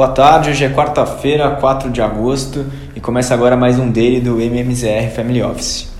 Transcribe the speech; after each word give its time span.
Boa 0.00 0.12
tarde, 0.12 0.48
hoje 0.48 0.64
é 0.64 0.70
quarta-feira, 0.70 1.50
4 1.56 1.90
de 1.90 2.00
agosto 2.00 2.64
e 2.96 3.00
começa 3.00 3.34
agora 3.34 3.54
mais 3.54 3.78
um 3.78 3.92
daily 3.92 4.18
do 4.18 4.40
MMZR 4.40 5.10
Family 5.14 5.42
Office. 5.42 5.92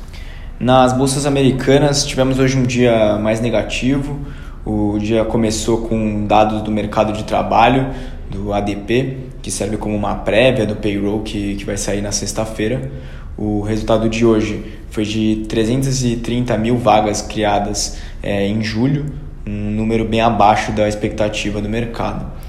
Nas 0.58 0.94
bolsas 0.94 1.26
americanas 1.26 2.06
tivemos 2.06 2.38
hoje 2.38 2.56
um 2.56 2.62
dia 2.62 3.18
mais 3.18 3.42
negativo. 3.42 4.18
O 4.64 4.98
dia 4.98 5.22
começou 5.26 5.82
com 5.86 6.26
dados 6.26 6.62
do 6.62 6.70
mercado 6.70 7.12
de 7.12 7.24
trabalho, 7.24 7.88
do 8.30 8.54
ADP, 8.54 9.18
que 9.42 9.50
serve 9.50 9.76
como 9.76 9.94
uma 9.94 10.14
prévia 10.14 10.64
do 10.64 10.76
payroll 10.76 11.20
que, 11.20 11.56
que 11.56 11.66
vai 11.66 11.76
sair 11.76 12.00
na 12.00 12.10
sexta-feira. 12.10 12.90
O 13.36 13.60
resultado 13.60 14.08
de 14.08 14.24
hoje 14.24 14.64
foi 14.88 15.04
de 15.04 15.44
330 15.46 16.56
mil 16.56 16.78
vagas 16.78 17.20
criadas 17.20 17.98
é, 18.22 18.46
em 18.46 18.64
julho, 18.64 19.12
um 19.46 19.70
número 19.72 20.06
bem 20.06 20.22
abaixo 20.22 20.72
da 20.72 20.88
expectativa 20.88 21.60
do 21.60 21.68
mercado. 21.68 22.40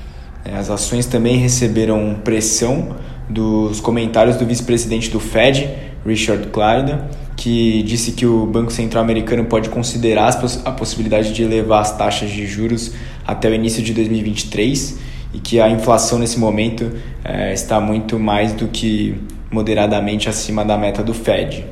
É, 0.44 0.56
as 0.56 0.70
ações 0.70 1.06
também 1.06 1.38
receberam 1.38 2.16
pressão 2.24 2.96
dos 3.30 3.80
comentários 3.80 4.36
do 4.36 4.46
vice-presidente 4.46 5.10
do 5.10 5.20
Fed, 5.20 5.70
Richard 6.06 6.48
Clarida, 6.48 7.10
que 7.36 7.82
disse 7.84 8.12
que 8.12 8.26
o 8.26 8.46
Banco 8.46 8.72
Central 8.72 9.04
Americano 9.04 9.46
pode 9.46 9.70
considerar 9.70 10.30
a 10.66 10.72
possibilidade 10.72 11.34
de 11.34 11.44
elevar 11.44 11.82
as 11.82 11.98
taxas 11.98 12.30
de 12.30 12.46
juros 12.46 12.94
até 13.26 13.50
o 13.50 13.54
início 13.54 13.82
de 13.82 13.94
2023 13.94 15.00
e 15.34 15.40
que 15.40 15.60
a 15.60 15.70
inflação 15.70 16.20
nesse 16.20 16.40
momento 16.40 16.92
é, 17.24 17.54
está 17.54 17.80
muito 17.80 18.20
mais 18.20 18.54
do 18.54 18.68
que 18.68 19.16
moderadamente 19.50 20.28
acima 20.28 20.66
da 20.66 20.78
meta 20.78 21.04
do 21.04 21.14
Fed. 21.14 21.66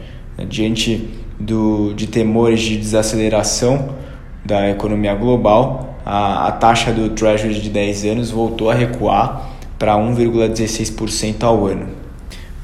Diante 0.48 1.10
do, 1.40 1.94
de 1.94 2.08
temores 2.08 2.62
de 2.62 2.78
desaceleração 2.78 3.96
da 4.46 4.70
economia 4.70 5.14
global, 5.14 5.89
a, 6.06 6.48
a 6.48 6.52
taxa 6.52 6.92
do 6.92 7.10
Treasury 7.10 7.60
de 7.60 7.70
10 7.70 8.06
anos 8.06 8.32
voltou 8.32 8.70
a 8.70 8.74
recuar 8.74 9.50
para 9.78 9.96
1,16% 9.96 11.44
ao 11.44 11.66
ano. 11.66 11.88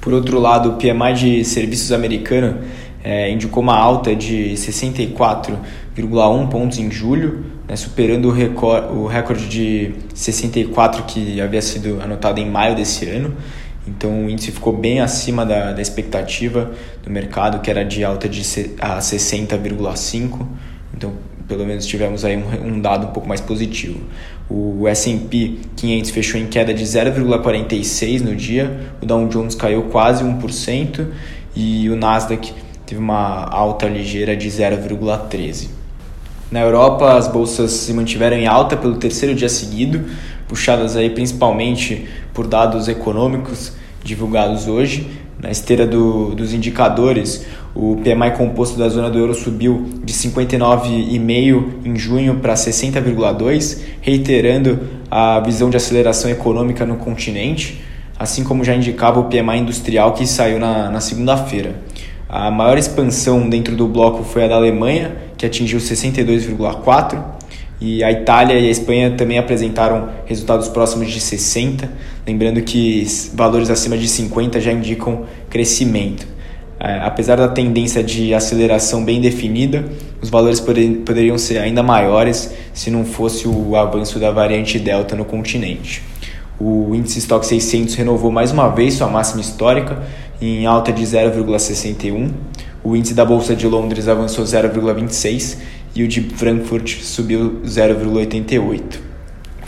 Por 0.02 0.14
outro 0.14 0.40
lado, 0.40 0.70
o 0.70 0.74
PMI 0.74 1.14
de 1.14 1.46
serviços 1.46 1.92
americano 1.92 2.60
é, 3.04 3.32
indicou 3.32 3.64
uma 3.64 3.78
alta 3.78 4.16
de 4.16 4.54
64,1 4.56 6.50
pontos 6.50 6.78
em 6.78 6.92
julho, 6.92 7.46
né, 7.68 7.76
superando 7.76 8.28
o, 8.28 8.32
recorde, 8.32 8.88
o 8.94 9.08
recorde 9.08 9.48
de 9.48 9.94
64 10.14 11.04
que 11.04 11.40
havia 11.40 11.62
sido 11.62 12.02
anotado 12.02 12.40
em 12.40 12.50
maio 12.50 12.76
desse 12.76 13.08
ano. 13.08 13.36
Então 13.88 14.26
o 14.26 14.30
índice 14.30 14.52
ficou 14.52 14.74
bem 14.74 15.00
acima 15.00 15.46
da, 15.46 15.72
da 15.72 15.82
expectativa 15.82 16.72
do 17.04 17.12
mercado, 17.12 17.62
que 17.62 17.70
era 17.70 17.86
de 17.86 18.04
alta 18.04 18.28
de 18.28 18.42
a 18.80 18.98
60,5. 18.98 20.46
Então 20.96 21.14
pelo 21.48 21.66
menos 21.66 21.86
tivemos 21.86 22.26
aí 22.26 22.38
um, 22.38 22.76
um 22.76 22.82
dado 22.82 23.08
um 23.08 23.12
pouco 23.12 23.28
mais 23.28 23.42
positivo. 23.42 24.00
O 24.50 24.88
S&P 24.88 25.60
500 25.76 26.10
fechou 26.12 26.40
em 26.40 26.48
queda 26.48 26.74
de 26.74 26.84
0,46 26.84 28.22
no 28.22 28.36
dia, 28.36 28.92
o 29.02 29.06
Dow 29.06 29.28
Jones 29.28 29.56
caiu 29.56 29.84
quase 29.84 30.24
1% 30.24 31.08
e 31.56 31.90
o 31.90 31.96
Nasdaq 31.96 32.54
teve 32.86 33.00
uma 33.00 33.46
alta 33.46 33.88
ligeira 33.88 34.36
de 34.36 34.48
0,13. 34.48 35.70
Na 36.52 36.62
Europa, 36.62 37.16
as 37.16 37.28
bolsas 37.28 37.72
se 37.72 37.92
mantiveram 37.92 38.38
em 38.38 38.46
alta 38.46 38.78
pelo 38.78 38.98
terceiro 38.98 39.34
dia 39.34 39.50
seguido, 39.50 40.06
puxadas 40.48 40.96
aí 40.96 41.10
principalmente 41.10 42.08
por 42.34 42.48
dados 42.48 42.88
econômicos 42.88 43.74
divulgados 44.04 44.68
hoje. 44.68 45.10
Na 45.42 45.50
esteira 45.52 45.86
do, 45.86 46.34
dos 46.36 46.54
indicadores, 46.54 47.46
o 47.76 47.98
PMI 47.98 48.32
composto 48.38 48.80
da 48.80 48.88
zona 48.88 49.10
do 49.10 49.20
euro 49.20 49.34
subiu 49.34 49.86
de 50.02 50.14
59,5 50.14 51.64
em 51.84 51.98
junho 51.98 52.36
para 52.36 52.54
60,2, 52.54 53.80
reiterando 54.00 54.80
a 55.12 55.42
visão 55.42 55.70
de 55.70 55.76
aceleração 55.76 56.32
econômica 56.32 56.86
no 56.86 56.96
continente, 56.96 57.84
assim 58.18 58.46
como 58.46 58.64
já 58.64 58.74
indicava 58.74 59.20
o 59.20 59.26
PMI 59.26 59.60
industrial 59.60 60.14
que 60.14 60.26
saiu 60.26 60.58
na, 60.58 60.90
na 60.90 61.02
segunda-feira. 61.02 61.76
A 62.30 62.50
maior 62.50 62.78
expansão 62.78 63.50
dentro 63.50 63.76
do 63.76 63.88
bloco 63.88 64.24
foi 64.24 64.46
a 64.46 64.48
da 64.48 64.56
Alemanha, 64.56 65.14
que 65.38 65.46
atingiu 65.46 65.80
62,4, 65.80 67.22
e 67.82 68.02
a 68.06 68.10
Itália 68.10 68.58
e 68.58 68.70
a 68.70 68.72
Espanha 68.72 69.12
também 69.12 69.38
apresentaram 69.38 70.10
resultados 70.26 70.70
próximos 70.70 71.12
de 71.12 71.20
60, 71.20 71.92
lembrando 72.26 72.62
que 72.62 73.06
valores 73.34 73.70
acima 73.70 73.98
de 73.98 74.08
50 74.08 74.62
já 74.62 74.72
indicam 74.72 75.26
crescimento. 75.50 76.35
É, 76.80 77.00
apesar 77.00 77.38
da 77.38 77.48
tendência 77.48 78.04
de 78.04 78.34
aceleração 78.34 79.04
bem 79.04 79.22
definida, 79.22 79.86
os 80.22 80.30
valores 80.30 80.60
poderiam 80.60 81.38
ser 81.38 81.58
ainda 81.58 81.82
maiores 81.82 82.54
se 82.74 82.92
não 82.92 83.06
fosse 83.06 83.48
o 83.48 83.76
avanço 83.76 84.20
da 84.20 84.30
variante 84.30 84.78
Delta 84.78 85.16
no 85.16 85.24
continente. 85.24 86.04
O 86.60 86.94
índice 86.94 87.20
Stock 87.20 87.46
600 87.46 87.96
renovou 87.96 88.32
mais 88.32 88.52
uma 88.52 88.70
vez 88.70 88.96
sua 88.96 89.08
máxima 89.08 89.42
histórica 89.42 90.02
em 90.42 90.66
alta 90.66 90.92
de 90.92 91.04
0,61. 91.04 92.30
O 92.84 92.96
índice 92.96 93.14
da 93.14 93.26
Bolsa 93.26 93.56
de 93.56 93.68
Londres 93.68 94.08
avançou 94.08 94.44
0,26 94.44 95.58
e 95.96 96.04
o 96.04 96.08
de 96.08 96.22
Frankfurt 96.22 97.02
subiu 97.02 97.62
0,88. 97.66 99.05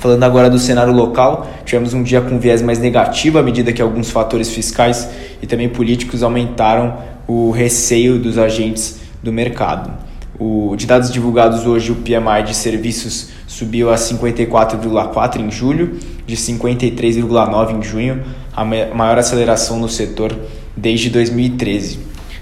Falando 0.08 0.24
agora 0.24 0.50
do 0.50 0.58
cenário 0.58 0.94
local, 0.94 1.46
tivemos 1.66 1.94
um 1.94 2.02
dia 2.02 2.22
com 2.22 2.40
viés 2.40 2.62
mais 2.62 2.80
negativo 2.80 3.38
à 3.40 3.44
medida 3.44 3.74
que 3.74 3.82
alguns 3.82 4.10
fatores 4.10 4.50
fiscais 4.50 5.06
e 5.42 5.46
também 5.46 5.68
políticos 5.68 6.24
aumentaram 6.24 6.96
o 7.28 7.52
receio 7.52 8.18
dos 8.18 8.38
agentes 8.38 9.02
do 9.22 9.34
mercado. 9.34 9.92
O, 10.40 10.74
de 10.78 10.86
dados 10.86 11.12
divulgados 11.12 11.66
hoje, 11.66 11.92
o 11.92 11.96
PMI 11.96 12.44
de 12.46 12.56
serviços 12.56 13.32
subiu 13.46 13.92
a 13.92 13.96
54,4 13.96 15.42
em 15.42 15.52
julho, 15.52 16.00
de 16.26 16.38
53,9 16.38 17.78
em 17.78 17.84
junho, 17.84 18.24
a 18.56 18.64
maior 18.64 19.18
aceleração 19.18 19.78
no 19.78 19.90
setor 19.90 20.34
desde 20.74 21.10
2013. 21.10 22.00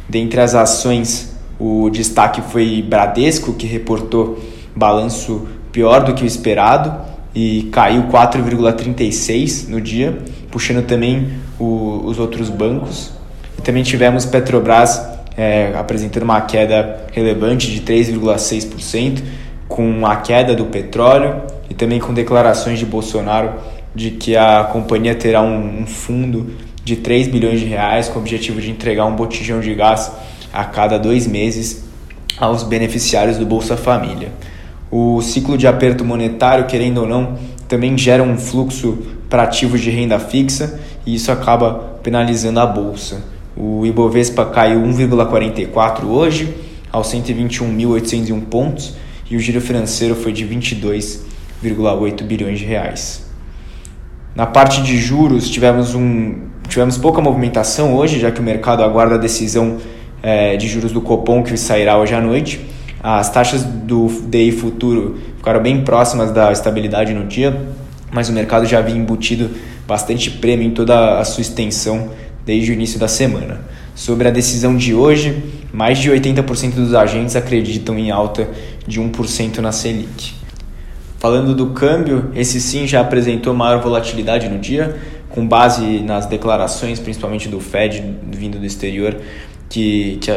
Dentre 0.08 0.40
as 0.40 0.53
ações, 0.53 1.36
o 1.59 1.90
destaque 1.90 2.44
foi 2.44 2.86
Bradesco, 2.88 3.53
que 3.53 3.66
reportou 3.66 4.38
balanço 4.76 5.47
pior 5.72 6.03
do 6.03 6.14
que 6.14 6.24
o 6.24 6.28
esperado 6.28 7.15
e 7.35 7.63
caiu 7.72 8.03
4,36 8.03 9.68
no 9.68 9.81
dia, 9.81 10.18
puxando 10.50 10.85
também 10.85 11.34
o, 11.59 12.01
os 12.06 12.18
outros 12.18 12.50
bancos. 12.50 13.12
E 13.59 13.62
também 13.62 13.84
tivemos 13.84 14.25
Petrobras 14.25 15.01
é, 15.38 15.73
apresentando 15.78 16.23
uma 16.23 16.41
queda 16.41 17.06
relevante 17.12 17.69
de 17.69 17.81
3,6%, 17.81 19.22
com 19.68 20.06
a 20.06 20.16
queda 20.18 20.56
do 20.56 20.66
petróleo 20.66 21.41
e 21.69 21.73
também 21.73 22.00
com 22.00 22.13
declarações 22.13 22.79
de 22.79 22.85
Bolsonaro 22.85 23.53
de 23.94 24.12
que 24.12 24.38
a 24.38 24.63
companhia 24.63 25.16
terá 25.16 25.41
um, 25.41 25.81
um 25.81 25.88
fundo 25.88 26.53
de 26.84 26.97
3 26.97 27.28
bilhões 27.28 27.59
de 27.59 27.66
reais 27.66 28.07
com 28.07 28.19
o 28.19 28.22
objetivo 28.22 28.62
de 28.62 28.69
entregar 28.69 29.06
um 29.06 29.16
botijão 29.16 29.59
de 29.59 29.73
gás 29.73 30.12
a 30.53 30.63
cada 30.66 31.00
dois 31.00 31.25
meses 31.25 31.84
aos 32.38 32.63
beneficiários 32.63 33.38
do 33.38 33.46
Bolsa 33.46 33.75
Família. 33.75 34.31
O 34.98 35.22
ciclo 35.22 35.58
de 35.58 35.68
aperto 35.68 36.06
monetário, 36.06 36.68
querendo 36.68 37.00
ou 37.00 37.06
não, 37.06 37.38
também 37.68 37.98
gera 37.98 38.24
um 38.24 38.38
fluxo 38.38 38.98
para 39.30 39.44
ativos 39.44 39.82
de 39.82 39.90
renda 39.90 40.18
fixa 40.20 40.80
e 41.06 41.16
isso 41.16 41.30
acaba 41.34 42.00
penalizando 42.02 42.62
a 42.62 42.66
bolsa. 42.66 43.22
O 43.58 43.86
Ibovespa 43.86 44.46
caiu 44.46 44.80
1,44 44.84 46.06
hoje, 46.06 46.56
aos 46.94 47.12
121.801 47.12 48.40
pontos, 48.46 48.96
e 49.30 49.36
o 49.36 49.40
giro 49.42 49.60
financeiro 49.60 50.16
foi 50.16 50.32
de 50.32 50.46
22,8 50.46 52.24
bilhões 52.24 52.58
de 52.58 52.64
reais. 52.64 53.26
Na 54.34 54.46
parte 54.46 54.82
de 54.82 54.98
juros, 54.98 55.50
tivemos, 55.50 55.94
um, 55.94 56.40
tivemos 56.70 56.98
pouca 56.98 57.20
movimentação 57.20 57.98
hoje, 57.98 58.18
já 58.18 58.32
que 58.32 58.40
o 58.40 58.44
mercado 58.44 58.82
aguarda 58.82 59.16
a 59.16 59.18
decisão 59.18 59.76
é, 60.24 60.56
de 60.56 60.70
juros 60.70 60.94
do 60.94 61.02
Copom 61.02 61.44
que 61.44 61.58
sairá 61.58 61.98
hoje 61.98 62.16
à 62.16 62.22
noite. 62.22 62.75
As 63.08 63.30
taxas 63.30 63.64
do 63.64 64.08
DI 64.08 64.52
futuro 64.52 65.20
ficaram 65.38 65.62
bem 65.62 65.84
próximas 65.84 66.32
da 66.32 66.52
estabilidade 66.52 67.14
no 67.14 67.28
dia, 67.28 67.56
mas 68.12 68.29
o 68.29 68.34
mercado 68.34 68.66
já 68.66 68.79
havia 68.79 68.96
embutido 68.96 69.52
bastante 69.88 70.32
prêmio 70.32 70.66
em 70.66 70.72
toda 70.72 71.20
a 71.20 71.24
sua 71.24 71.41
extensão 71.41 72.09
desde 72.44 72.72
o 72.72 72.74
início 72.74 73.00
da 73.00 73.08
semana. 73.08 73.62
Sobre 73.94 74.28
a 74.28 74.32
decisão 74.32 74.76
de 74.76 74.96
hoje, 74.96 75.38
mais 75.72 76.00
de 76.00 76.09
80% 76.09 76.74
dos 76.74 76.96
agentes 76.96 77.35
acreditam 77.35 77.96
em 77.96 78.09
alta 78.09 78.50
de 78.88 79.00
1% 79.00 79.59
na 79.59 79.72
Selic. 79.72 80.34
Falando 81.20 81.53
do 81.53 81.68
câmbio, 81.68 82.32
esse 82.34 82.59
sim 82.59 82.88
já 82.88 83.02
apresentou 83.02 83.53
maior 83.53 83.84
volatilidade 83.84 84.50
no 84.50 84.58
dia, 84.58 85.00
com 85.35 85.46
base 85.46 85.99
nas 85.99 86.26
declarações, 86.26 86.99
principalmente 86.99 87.47
do 87.49 87.59
Fed 87.59 88.03
vindo 88.32 88.58
do 88.58 88.66
exterior, 88.66 89.17
que, 89.70 90.17
que 90.22 90.32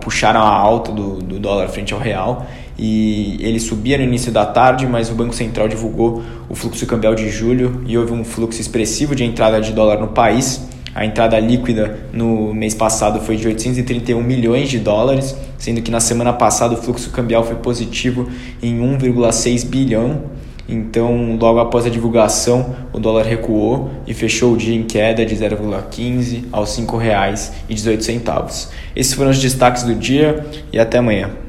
puxaram 0.00 0.40
a 0.40 0.48
alta 0.48 0.92
do, 0.92 1.18
do 1.18 1.38
dólar 1.38 1.68
frente 1.68 1.92
ao 1.92 2.00
real 2.00 2.46
e 2.78 3.36
ele 3.40 3.60
subia 3.60 3.96
no 3.96 4.04
início 4.04 4.32
da 4.32 4.44
tarde, 4.44 4.86
mas 4.86 5.10
o 5.10 5.14
Banco 5.14 5.34
Central 5.34 5.68
divulgou 5.68 6.22
o 6.48 6.54
fluxo 6.54 6.86
cambial 6.86 7.14
de 7.14 7.28
julho 7.28 7.82
e 7.86 7.96
houve 7.96 8.12
um 8.12 8.24
fluxo 8.24 8.60
expressivo 8.60 9.14
de 9.14 9.24
entrada 9.24 9.60
de 9.60 9.72
dólar 9.72 10.00
no 10.00 10.08
país. 10.08 10.66
A 10.94 11.04
entrada 11.04 11.38
líquida 11.38 12.06
no 12.12 12.54
mês 12.54 12.74
passado 12.74 13.20
foi 13.20 13.36
de 13.36 13.46
831 13.46 14.22
milhões 14.22 14.68
de 14.68 14.78
dólares, 14.78 15.36
sendo 15.58 15.82
que 15.82 15.90
na 15.90 16.00
semana 16.00 16.32
passada 16.32 16.74
o 16.74 16.76
fluxo 16.76 17.10
cambial 17.10 17.44
foi 17.44 17.56
positivo 17.56 18.28
em 18.62 18.78
1,6 18.80 19.66
bilhão 19.66 20.22
Então, 20.68 21.36
logo 21.38 21.58
após 21.58 21.84
a 21.84 21.90
divulgação, 21.90 22.74
o 22.92 22.98
dólar 22.98 23.26
recuou 23.26 23.90
e 24.06 24.14
fechou 24.14 24.54
o 24.54 24.56
dia 24.56 24.74
em 24.74 24.82
queda 24.84 25.24
de 25.24 25.36
0,15 25.36 26.44
aos 26.50 26.76
R$ 26.76 26.86
5,18. 26.86 28.68
Esses 28.96 29.12
foram 29.12 29.30
os 29.30 29.38
destaques 29.38 29.82
do 29.82 29.94
dia 29.94 30.46
e 30.72 30.78
até 30.78 30.98
amanhã. 30.98 31.43